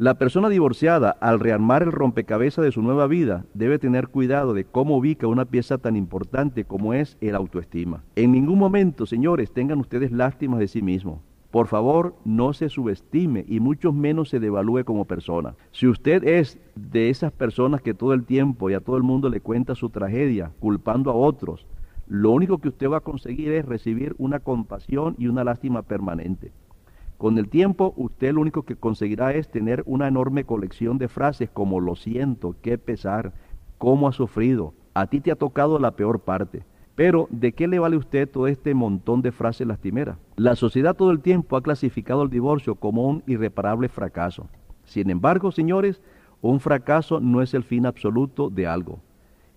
La 0.00 0.14
persona 0.14 0.48
divorciada, 0.48 1.10
al 1.10 1.40
rearmar 1.40 1.82
el 1.82 1.92
rompecabezas 1.92 2.64
de 2.64 2.72
su 2.72 2.80
nueva 2.80 3.06
vida, 3.06 3.44
debe 3.52 3.78
tener 3.78 4.08
cuidado 4.08 4.54
de 4.54 4.64
cómo 4.64 4.96
ubica 4.96 5.26
una 5.26 5.44
pieza 5.44 5.76
tan 5.76 5.94
importante 5.94 6.64
como 6.64 6.94
es 6.94 7.18
el 7.20 7.34
autoestima. 7.34 8.02
En 8.16 8.32
ningún 8.32 8.58
momento, 8.58 9.04
señores, 9.04 9.52
tengan 9.52 9.78
ustedes 9.78 10.10
lástimas 10.10 10.58
de 10.58 10.68
sí 10.68 10.80
mismos. 10.80 11.20
Por 11.50 11.66
favor, 11.66 12.14
no 12.24 12.54
se 12.54 12.70
subestime 12.70 13.44
y 13.46 13.60
mucho 13.60 13.92
menos 13.92 14.30
se 14.30 14.40
devalúe 14.40 14.84
como 14.84 15.04
persona. 15.04 15.54
Si 15.70 15.86
usted 15.86 16.24
es 16.24 16.58
de 16.74 17.10
esas 17.10 17.30
personas 17.30 17.82
que 17.82 17.92
todo 17.92 18.14
el 18.14 18.24
tiempo 18.24 18.70
y 18.70 18.72
a 18.72 18.80
todo 18.80 18.96
el 18.96 19.02
mundo 19.02 19.28
le 19.28 19.42
cuenta 19.42 19.74
su 19.74 19.90
tragedia, 19.90 20.50
culpando 20.60 21.10
a 21.10 21.14
otros, 21.14 21.66
lo 22.08 22.30
único 22.30 22.56
que 22.56 22.68
usted 22.68 22.88
va 22.88 22.96
a 22.96 23.00
conseguir 23.00 23.52
es 23.52 23.66
recibir 23.66 24.14
una 24.16 24.40
compasión 24.40 25.14
y 25.18 25.26
una 25.28 25.44
lástima 25.44 25.82
permanente. 25.82 26.52
Con 27.20 27.36
el 27.36 27.50
tiempo, 27.50 27.92
usted 27.98 28.32
lo 28.32 28.40
único 28.40 28.62
que 28.62 28.76
conseguirá 28.76 29.34
es 29.34 29.50
tener 29.50 29.82
una 29.84 30.08
enorme 30.08 30.44
colección 30.44 30.96
de 30.96 31.06
frases 31.06 31.50
como 31.50 31.78
lo 31.78 31.94
siento, 31.94 32.56
qué 32.62 32.78
pesar, 32.78 33.34
cómo 33.76 34.08
ha 34.08 34.12
sufrido, 34.12 34.72
a 34.94 35.06
ti 35.06 35.20
te 35.20 35.30
ha 35.30 35.36
tocado 35.36 35.78
la 35.78 35.90
peor 35.90 36.20
parte. 36.20 36.64
Pero, 36.94 37.28
¿de 37.28 37.52
qué 37.52 37.68
le 37.68 37.78
vale 37.78 37.98
usted 37.98 38.26
todo 38.26 38.46
este 38.46 38.72
montón 38.72 39.20
de 39.20 39.32
frases 39.32 39.66
lastimeras? 39.66 40.16
La 40.36 40.56
sociedad 40.56 40.96
todo 40.96 41.10
el 41.10 41.20
tiempo 41.20 41.58
ha 41.58 41.62
clasificado 41.62 42.22
el 42.22 42.30
divorcio 42.30 42.76
como 42.76 43.06
un 43.06 43.22
irreparable 43.26 43.90
fracaso. 43.90 44.48
Sin 44.84 45.10
embargo, 45.10 45.52
señores, 45.52 46.00
un 46.40 46.58
fracaso 46.58 47.20
no 47.20 47.42
es 47.42 47.52
el 47.52 47.64
fin 47.64 47.84
absoluto 47.84 48.48
de 48.48 48.66
algo. 48.66 48.98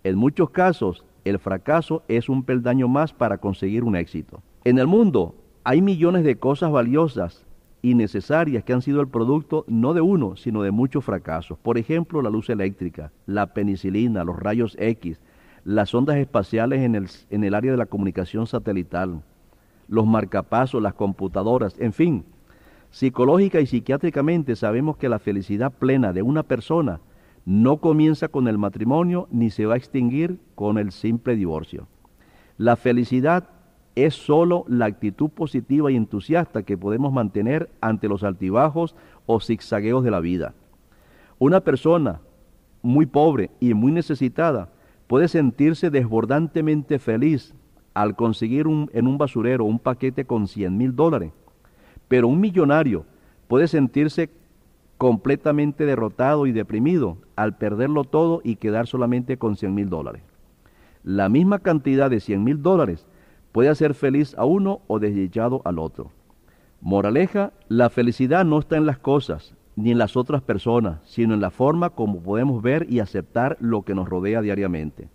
En 0.03 0.17
muchos 0.17 0.50
casos, 0.50 1.05
el 1.24 1.39
fracaso 1.39 2.03
es 2.10 2.27
un 2.27 2.43
peldaño 2.43 2.89
más 2.89 3.13
para 3.13 3.38
conseguir 3.38 3.86
un 3.86 3.96
éxito. 3.96 4.43
En 4.65 4.79
el 4.79 4.88
mundo 4.88 5.36
hay 5.63 5.82
millones 5.82 6.25
de 6.25 6.36
cosas 6.36 6.70
valiosas 6.70 7.46
y 7.83 7.95
necesarias 7.95 8.63
que 8.63 8.71
han 8.71 8.81
sido 8.81 9.01
el 9.01 9.09
producto 9.09 9.65
no 9.67 9.93
de 9.93 9.99
uno, 9.99 10.37
sino 10.37 10.63
de 10.63 10.71
muchos 10.71 11.03
fracasos. 11.03 11.59
Por 11.59 11.77
ejemplo, 11.77 12.21
la 12.21 12.29
luz 12.29 12.49
eléctrica, 12.49 13.11
la 13.25 13.53
penicilina, 13.53 14.23
los 14.23 14.39
rayos 14.39 14.77
X, 14.79 15.19
las 15.65 15.93
ondas 15.93 16.15
espaciales 16.15 16.81
en 16.81 16.95
el, 16.95 17.09
en 17.29 17.43
el 17.43 17.53
área 17.53 17.71
de 17.71 17.77
la 17.77 17.85
comunicación 17.85 18.47
satelital, 18.47 19.21
los 19.89 20.07
marcapasos, 20.07 20.81
las 20.81 20.93
computadoras, 20.93 21.77
en 21.77 21.91
fin. 21.91 22.23
Psicológica 22.89 23.59
y 23.59 23.65
psiquiátricamente 23.65 24.55
sabemos 24.55 24.95
que 24.95 25.09
la 25.09 25.19
felicidad 25.19 25.73
plena 25.73 26.13
de 26.13 26.21
una 26.21 26.43
persona 26.43 27.01
no 27.45 27.77
comienza 27.77 28.29
con 28.29 28.47
el 28.47 28.57
matrimonio 28.57 29.27
ni 29.29 29.49
se 29.49 29.65
va 29.65 29.73
a 29.73 29.77
extinguir 29.77 30.39
con 30.55 30.77
el 30.77 30.93
simple 30.93 31.35
divorcio. 31.35 31.87
La 32.57 32.77
felicidad 32.77 33.49
es 33.95 34.15
sólo 34.15 34.65
la 34.67 34.85
actitud 34.85 35.29
positiva 35.29 35.91
y 35.91 35.95
entusiasta 35.95 36.63
que 36.63 36.77
podemos 36.77 37.13
mantener 37.13 37.69
ante 37.81 38.07
los 38.07 38.23
altibajos 38.23 38.95
o 39.25 39.39
zigzagueos 39.39 40.03
de 40.03 40.12
la 40.12 40.19
vida. 40.19 40.53
Una 41.39 41.62
persona 41.62 42.21
muy 42.81 43.05
pobre 43.05 43.51
y 43.59 43.73
muy 43.73 43.91
necesitada 43.91 44.69
puede 45.07 45.27
sentirse 45.27 45.89
desbordantemente 45.89 47.00
feliz 47.00 47.53
al 47.93 48.15
conseguir 48.15 48.65
en 48.93 49.07
un 49.07 49.17
basurero 49.17 49.65
un 49.65 49.79
paquete 49.79 50.25
con 50.25 50.47
100 50.47 50.75
mil 50.75 50.95
dólares, 50.95 51.31
pero 52.07 52.27
un 52.27 52.39
millonario 52.39 53.05
puede 53.47 53.67
sentirse 53.67 54.31
completamente 54.97 55.85
derrotado 55.85 56.47
y 56.47 56.51
deprimido 56.51 57.17
al 57.35 57.57
perderlo 57.57 58.03
todo 58.03 58.41
y 58.43 58.55
quedar 58.55 58.88
solamente 58.88 59.38
con 59.38 59.55
100 59.55 59.73
mil 59.73 59.89
dólares. 59.89 60.23
La 61.03 61.29
misma 61.29 61.59
cantidad 61.59 62.09
de 62.09 62.19
100 62.19 62.43
mil 62.43 62.62
dólares 62.62 63.05
puede 63.53 63.69
hacer 63.69 63.93
feliz 63.93 64.36
a 64.38 64.43
uno 64.43 64.81
o 64.88 65.00
desdichado 65.00 65.62
al 65.63 65.79
otro. 65.79 66.12
Moraleja, 66.81 67.53
la 67.69 67.89
felicidad 67.89 68.43
no 68.43 68.60
está 68.60 68.75
en 68.75 68.86
las 68.86 68.98
cosas 68.98 69.55
ni 69.75 69.91
en 69.91 69.98
las 69.98 70.17
otras 70.17 70.41
personas, 70.41 71.00
sino 71.05 71.33
en 71.33 71.39
la 71.39 71.50
forma 71.50 71.91
como 71.91 72.19
podemos 72.22 72.62
ver 72.62 72.86
y 72.89 73.00
aceptar 73.00 73.57
lo 73.62 73.83
que 73.83 73.95
nos 73.95 74.10
rodea 74.10 74.41
diariamente. 74.41 75.07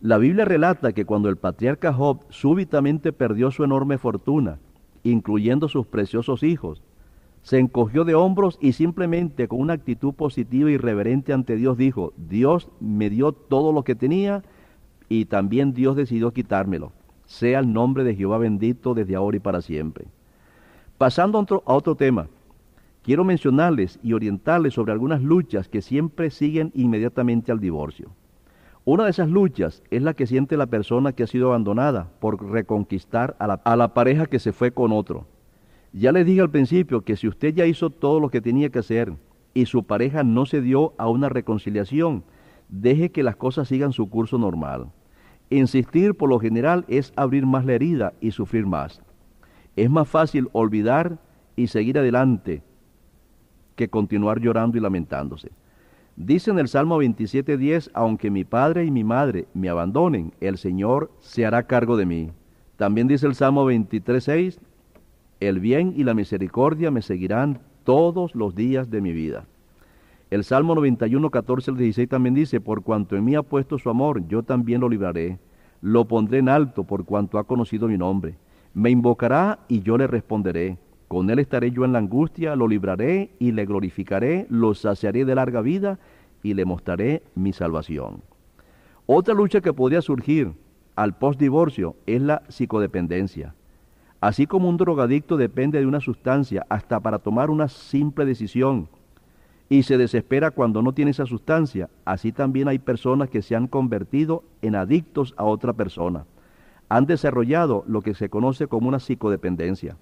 La 0.00 0.18
Biblia 0.18 0.44
relata 0.44 0.92
que 0.92 1.04
cuando 1.04 1.28
el 1.28 1.36
patriarca 1.36 1.92
Job 1.92 2.24
súbitamente 2.30 3.12
perdió 3.12 3.50
su 3.50 3.62
enorme 3.62 3.98
fortuna, 3.98 4.58
incluyendo 5.02 5.68
sus 5.68 5.86
preciosos 5.86 6.42
hijos, 6.42 6.82
se 7.42 7.58
encogió 7.58 8.04
de 8.04 8.14
hombros 8.14 8.58
y 8.60 8.72
simplemente 8.72 9.48
con 9.48 9.60
una 9.60 9.74
actitud 9.74 10.14
positiva 10.14 10.70
y 10.70 10.76
reverente 10.76 11.32
ante 11.32 11.56
Dios 11.56 11.76
dijo, 11.76 12.12
Dios 12.16 12.70
me 12.80 13.10
dio 13.10 13.32
todo 13.32 13.72
lo 13.72 13.82
que 13.82 13.94
tenía 13.94 14.42
y 15.08 15.26
también 15.26 15.72
Dios 15.72 15.96
decidió 15.96 16.32
quitármelo 16.32 16.92
sea 17.30 17.60
el 17.60 17.72
nombre 17.72 18.02
de 18.02 18.16
Jehová 18.16 18.38
bendito 18.38 18.92
desde 18.92 19.14
ahora 19.14 19.36
y 19.36 19.40
para 19.40 19.62
siempre. 19.62 20.06
Pasando 20.98 21.38
a 21.38 21.72
otro, 21.72 21.94
tema, 21.94 22.26
quiero 23.04 23.22
mencionarles 23.22 24.00
y 24.02 24.14
orientarles 24.14 24.74
sobre 24.74 24.90
algunas 24.90 25.22
luchas 25.22 25.68
que 25.68 25.80
siempre 25.80 26.30
siguen 26.30 26.72
inmediatamente 26.74 27.52
al 27.52 27.60
divorcio. 27.60 28.10
Una 28.84 29.04
de 29.04 29.10
esas 29.10 29.28
luchas 29.28 29.84
es 29.92 30.02
la 30.02 30.14
que 30.14 30.26
siente 30.26 30.56
la 30.56 30.66
persona 30.66 31.12
que 31.12 31.22
ha 31.22 31.28
sido 31.28 31.46
abandonada 31.46 32.10
por 32.18 32.44
reconquistar 32.50 33.36
a 33.38 33.46
la, 33.46 33.54
a 33.54 33.76
la, 33.76 33.94
pareja 33.94 34.26
que 34.26 34.40
se 34.40 34.52
fue 34.52 34.72
con 34.72 34.90
otro. 34.90 35.28
Ya 35.92 36.10
les 36.10 36.26
dije 36.26 36.40
al 36.40 36.50
principio 36.50 37.02
que 37.02 37.16
si 37.16 37.28
usted 37.28 37.54
ya 37.54 37.64
hizo 37.64 37.90
todo 37.90 38.18
lo 38.18 38.30
que 38.30 38.40
tenía 38.40 38.70
que 38.70 38.80
hacer 38.80 39.12
y 39.54 39.66
su 39.66 39.84
pareja 39.84 40.24
no 40.24 40.46
se 40.46 40.60
dio 40.60 40.94
a 40.98 41.08
una 41.08 41.28
reconciliación, 41.28 42.24
deje 42.68 43.12
que 43.12 43.22
las 43.22 43.36
cosas 43.36 43.68
sigan 43.68 43.92
su 43.92 44.10
curso 44.10 44.36
normal. 44.36 44.88
Insistir 45.50 46.14
por 46.14 46.28
lo 46.28 46.38
general 46.38 46.84
es 46.86 47.12
abrir 47.16 47.44
más 47.44 47.64
la 47.64 47.72
herida 47.74 48.12
y 48.20 48.30
sufrir 48.30 48.66
más. 48.66 49.02
Es 49.74 49.90
más 49.90 50.08
fácil 50.08 50.48
olvidar 50.52 51.18
y 51.56 51.66
seguir 51.66 51.98
adelante 51.98 52.62
que 53.74 53.88
continuar 53.88 54.40
llorando 54.40 54.78
y 54.78 54.80
lamentándose. 54.80 55.50
Dice 56.14 56.50
en 56.50 56.58
el 56.58 56.68
Salmo 56.68 57.02
27.10, 57.02 57.90
aunque 57.94 58.30
mi 58.30 58.44
padre 58.44 58.84
y 58.84 58.90
mi 58.90 59.04
madre 59.04 59.46
me 59.54 59.68
abandonen, 59.68 60.32
el 60.40 60.58
Señor 60.58 61.10
se 61.18 61.46
hará 61.46 61.64
cargo 61.64 61.96
de 61.96 62.06
mí. 62.06 62.30
También 62.76 63.08
dice 63.08 63.26
el 63.26 63.34
Salmo 63.34 63.68
23.6, 63.68 64.58
el 65.40 65.60
bien 65.60 65.94
y 65.96 66.04
la 66.04 66.14
misericordia 66.14 66.90
me 66.90 67.02
seguirán 67.02 67.60
todos 67.84 68.34
los 68.34 68.54
días 68.54 68.90
de 68.90 69.00
mi 69.00 69.12
vida. 69.12 69.46
El 70.30 70.44
Salmo 70.44 70.76
91, 70.76 71.28
14 71.28 71.72
al 71.72 71.76
16 71.76 72.08
también 72.08 72.34
dice, 72.36 72.60
por 72.60 72.84
cuanto 72.84 73.16
en 73.16 73.24
mí 73.24 73.34
ha 73.34 73.42
puesto 73.42 73.78
su 73.78 73.90
amor, 73.90 74.28
yo 74.28 74.44
también 74.44 74.80
lo 74.80 74.88
libraré. 74.88 75.40
Lo 75.80 76.06
pondré 76.06 76.38
en 76.38 76.48
alto 76.48 76.84
por 76.84 77.04
cuanto 77.04 77.36
ha 77.36 77.44
conocido 77.44 77.88
mi 77.88 77.98
nombre. 77.98 78.36
Me 78.72 78.90
invocará 78.90 79.58
y 79.66 79.82
yo 79.82 79.98
le 79.98 80.06
responderé. 80.06 80.78
Con 81.08 81.30
él 81.30 81.40
estaré 81.40 81.72
yo 81.72 81.84
en 81.84 81.92
la 81.92 81.98
angustia, 81.98 82.54
lo 82.54 82.68
libraré 82.68 83.32
y 83.40 83.50
le 83.50 83.66
glorificaré, 83.66 84.46
lo 84.50 84.74
saciaré 84.74 85.24
de 85.24 85.34
larga 85.34 85.62
vida 85.62 85.98
y 86.44 86.54
le 86.54 86.64
mostraré 86.64 87.24
mi 87.34 87.52
salvación. 87.52 88.22
Otra 89.06 89.34
lucha 89.34 89.60
que 89.60 89.72
podría 89.72 90.00
surgir 90.00 90.52
al 90.94 91.18
postdivorcio 91.18 91.96
es 92.06 92.22
la 92.22 92.44
psicodependencia. 92.48 93.56
Así 94.20 94.46
como 94.46 94.68
un 94.68 94.76
drogadicto 94.76 95.36
depende 95.36 95.80
de 95.80 95.86
una 95.86 95.98
sustancia 95.98 96.64
hasta 96.68 97.00
para 97.00 97.18
tomar 97.18 97.50
una 97.50 97.66
simple 97.66 98.24
decisión 98.24 98.88
y 99.72 99.84
se 99.84 99.96
desespera 99.96 100.50
cuando 100.50 100.82
no 100.82 100.92
tiene 100.92 101.12
esa 101.12 101.26
sustancia, 101.26 101.88
así 102.04 102.32
también 102.32 102.66
hay 102.66 102.80
personas 102.80 103.30
que 103.30 103.40
se 103.40 103.54
han 103.54 103.68
convertido 103.68 104.42
en 104.62 104.74
adictos 104.74 105.32
a 105.36 105.44
otra 105.44 105.72
persona. 105.72 106.26
Han 106.88 107.06
desarrollado 107.06 107.84
lo 107.86 108.02
que 108.02 108.14
se 108.14 108.28
conoce 108.28 108.66
como 108.66 108.88
una 108.88 108.98
psicodependencia. 108.98 109.96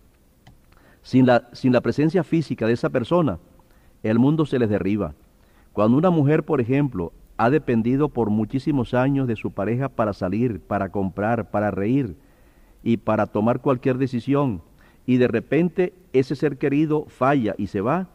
Sin 1.02 1.26
la, 1.26 1.50
sin 1.52 1.74
la 1.74 1.82
presencia 1.82 2.24
física 2.24 2.66
de 2.66 2.72
esa 2.72 2.88
persona, 2.88 3.38
el 4.02 4.18
mundo 4.18 4.46
se 4.46 4.58
les 4.58 4.70
derriba. 4.70 5.12
Cuando 5.74 5.98
una 5.98 6.08
mujer, 6.08 6.44
por 6.44 6.62
ejemplo, 6.62 7.12
ha 7.36 7.50
dependido 7.50 8.08
por 8.08 8.30
muchísimos 8.30 8.94
años 8.94 9.28
de 9.28 9.36
su 9.36 9.50
pareja 9.50 9.90
para 9.90 10.14
salir, 10.14 10.60
para 10.60 10.88
comprar, 10.88 11.50
para 11.50 11.70
reír 11.70 12.16
y 12.82 12.96
para 12.96 13.26
tomar 13.26 13.60
cualquier 13.60 13.98
decisión, 13.98 14.62
y 15.04 15.18
de 15.18 15.28
repente 15.28 15.92
ese 16.14 16.34
ser 16.36 16.56
querido 16.56 17.04
falla 17.08 17.54
y 17.58 17.66
se 17.66 17.82
va, 17.82 18.08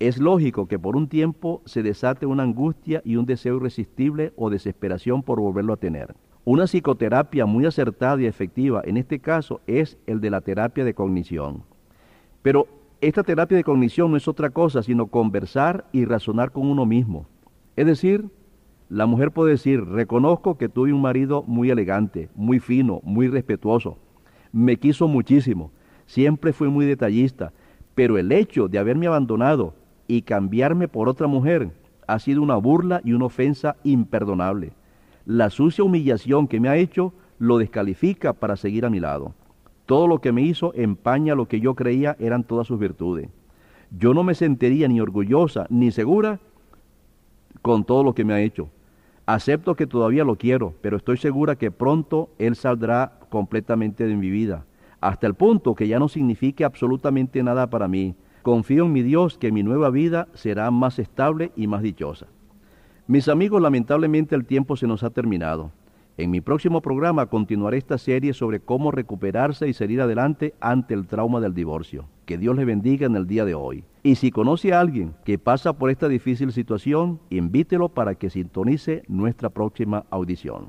es 0.00 0.18
lógico 0.18 0.66
que 0.66 0.78
por 0.78 0.96
un 0.96 1.08
tiempo 1.08 1.60
se 1.66 1.82
desate 1.82 2.24
una 2.24 2.42
angustia 2.42 3.02
y 3.04 3.16
un 3.16 3.26
deseo 3.26 3.58
irresistible 3.58 4.32
o 4.34 4.48
desesperación 4.48 5.22
por 5.22 5.40
volverlo 5.40 5.74
a 5.74 5.76
tener. 5.76 6.14
Una 6.46 6.66
psicoterapia 6.66 7.44
muy 7.44 7.66
acertada 7.66 8.20
y 8.20 8.24
efectiva 8.24 8.80
en 8.84 8.96
este 8.96 9.20
caso 9.20 9.60
es 9.66 9.98
el 10.06 10.22
de 10.22 10.30
la 10.30 10.40
terapia 10.40 10.84
de 10.84 10.94
cognición. 10.94 11.64
Pero 12.40 12.66
esta 13.02 13.22
terapia 13.22 13.58
de 13.58 13.64
cognición 13.64 14.10
no 14.10 14.16
es 14.16 14.26
otra 14.26 14.48
cosa 14.48 14.82
sino 14.82 15.08
conversar 15.08 15.84
y 15.92 16.06
razonar 16.06 16.50
con 16.50 16.66
uno 16.66 16.86
mismo. 16.86 17.26
Es 17.76 17.84
decir, 17.84 18.24
la 18.88 19.04
mujer 19.04 19.32
puede 19.32 19.52
decir, 19.52 19.84
reconozco 19.84 20.56
que 20.56 20.70
tuve 20.70 20.94
un 20.94 21.02
marido 21.02 21.44
muy 21.46 21.70
elegante, 21.70 22.30
muy 22.34 22.58
fino, 22.58 23.00
muy 23.04 23.28
respetuoso. 23.28 23.98
Me 24.50 24.78
quiso 24.78 25.08
muchísimo, 25.08 25.72
siempre 26.06 26.54
fue 26.54 26.70
muy 26.70 26.86
detallista, 26.86 27.52
pero 27.94 28.16
el 28.16 28.32
hecho 28.32 28.66
de 28.66 28.78
haberme 28.78 29.06
abandonado 29.06 29.74
y 30.10 30.22
cambiarme 30.22 30.88
por 30.88 31.08
otra 31.08 31.28
mujer 31.28 31.70
ha 32.08 32.18
sido 32.18 32.42
una 32.42 32.56
burla 32.56 33.00
y 33.04 33.12
una 33.12 33.26
ofensa 33.26 33.76
imperdonable. 33.84 34.72
La 35.24 35.50
sucia 35.50 35.84
humillación 35.84 36.48
que 36.48 36.58
me 36.58 36.68
ha 36.68 36.76
hecho 36.76 37.12
lo 37.38 37.58
descalifica 37.58 38.32
para 38.32 38.56
seguir 38.56 38.84
a 38.84 38.90
mi 38.90 38.98
lado. 38.98 39.34
Todo 39.86 40.08
lo 40.08 40.20
que 40.20 40.32
me 40.32 40.42
hizo 40.42 40.74
empaña 40.74 41.36
lo 41.36 41.46
que 41.46 41.60
yo 41.60 41.76
creía 41.76 42.16
eran 42.18 42.42
todas 42.42 42.66
sus 42.66 42.80
virtudes. 42.80 43.28
Yo 43.96 44.12
no 44.12 44.24
me 44.24 44.34
sentiría 44.34 44.88
ni 44.88 45.00
orgullosa 45.00 45.68
ni 45.70 45.92
segura 45.92 46.40
con 47.62 47.84
todo 47.84 48.02
lo 48.02 48.12
que 48.12 48.24
me 48.24 48.34
ha 48.34 48.40
hecho. 48.40 48.68
Acepto 49.26 49.76
que 49.76 49.86
todavía 49.86 50.24
lo 50.24 50.34
quiero, 50.34 50.74
pero 50.80 50.96
estoy 50.96 51.18
segura 51.18 51.54
que 51.54 51.70
pronto 51.70 52.30
Él 52.38 52.56
saldrá 52.56 53.20
completamente 53.28 54.08
de 54.08 54.16
mi 54.16 54.28
vida, 54.28 54.64
hasta 55.00 55.28
el 55.28 55.34
punto 55.34 55.76
que 55.76 55.86
ya 55.86 56.00
no 56.00 56.08
signifique 56.08 56.64
absolutamente 56.64 57.44
nada 57.44 57.70
para 57.70 57.86
mí. 57.86 58.16
Confío 58.42 58.86
en 58.86 58.92
mi 58.92 59.02
Dios 59.02 59.36
que 59.36 59.52
mi 59.52 59.62
nueva 59.62 59.90
vida 59.90 60.28
será 60.34 60.70
más 60.70 60.98
estable 60.98 61.52
y 61.56 61.66
más 61.66 61.82
dichosa. 61.82 62.26
Mis 63.06 63.28
amigos, 63.28 63.60
lamentablemente 63.60 64.34
el 64.34 64.46
tiempo 64.46 64.76
se 64.76 64.86
nos 64.86 65.02
ha 65.02 65.10
terminado. 65.10 65.72
En 66.16 66.30
mi 66.30 66.40
próximo 66.40 66.80
programa 66.80 67.26
continuaré 67.26 67.78
esta 67.78 67.98
serie 67.98 68.32
sobre 68.34 68.60
cómo 68.60 68.90
recuperarse 68.90 69.68
y 69.68 69.72
salir 69.72 70.00
adelante 70.00 70.54
ante 70.60 70.94
el 70.94 71.06
trauma 71.06 71.40
del 71.40 71.54
divorcio. 71.54 72.06
Que 72.24 72.38
Dios 72.38 72.56
le 72.56 72.64
bendiga 72.64 73.06
en 73.06 73.16
el 73.16 73.26
día 73.26 73.44
de 73.44 73.54
hoy. 73.54 73.84
Y 74.02 74.14
si 74.14 74.30
conoce 74.30 74.72
a 74.72 74.80
alguien 74.80 75.14
que 75.24 75.38
pasa 75.38 75.72
por 75.72 75.90
esta 75.90 76.08
difícil 76.08 76.52
situación, 76.52 77.20
invítelo 77.30 77.88
para 77.88 78.14
que 78.14 78.30
sintonice 78.30 79.02
nuestra 79.08 79.50
próxima 79.50 80.04
audición. 80.10 80.68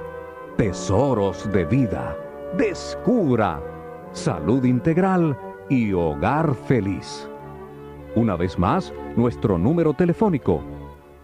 Tesoros 0.59 1.51
de 1.51 1.65
vida. 1.65 2.15
Descubra 2.59 3.63
salud 4.13 4.63
integral 4.65 5.35
y 5.71 5.95
hogar 5.95 6.55
feliz. 6.55 7.27
Una 8.15 8.37
vez 8.37 8.59
más, 8.59 8.93
nuestro 9.17 9.57
número 9.57 9.95
telefónico 9.95 10.76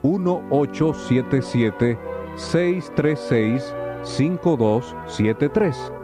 1877 0.03 1.97
636 2.37 3.75
5273 4.05 6.02